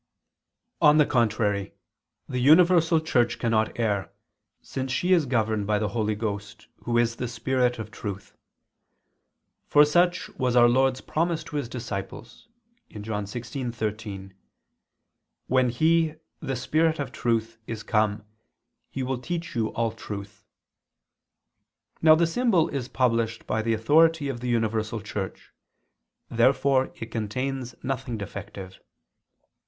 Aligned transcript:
On 0.81 0.97
the 0.97 1.05
contrary, 1.05 1.75
The 2.27 2.39
universal 2.39 2.99
Church 2.99 3.37
cannot 3.37 3.77
err, 3.79 4.11
since 4.59 4.91
she 4.91 5.13
is 5.13 5.27
governed 5.27 5.67
by 5.67 5.77
the 5.77 5.89
Holy 5.89 6.15
Ghost, 6.15 6.67
Who 6.85 6.97
is 6.97 7.17
the 7.17 7.27
Spirit 7.27 7.77
of 7.77 7.91
truth: 7.91 8.35
for 9.67 9.85
such 9.85 10.27
was 10.29 10.55
Our 10.55 10.67
Lord's 10.67 11.01
promise 11.01 11.43
to 11.43 11.55
His 11.55 11.69
disciples 11.69 12.47
(John 12.89 13.25
16:13): 13.25 14.31
"When 15.45 15.69
He, 15.69 16.15
the 16.39 16.55
Spirit 16.55 16.97
of 16.97 17.11
truth, 17.11 17.59
is 17.67 17.83
come, 17.83 18.23
He 18.89 19.03
will 19.03 19.19
teach 19.19 19.53
you 19.53 19.67
all 19.75 19.91
truth." 19.91 20.43
Now 22.01 22.15
the 22.15 22.25
symbol 22.25 22.69
is 22.69 22.87
published 22.87 23.45
by 23.45 23.61
the 23.61 23.73
authority 23.75 24.29
of 24.29 24.39
the 24.39 24.49
universal 24.49 24.99
Church. 24.99 25.51
Therefore 26.27 26.91
it 26.95 27.11
contains 27.11 27.75
nothing 27.83 28.17
defective. 28.17 28.79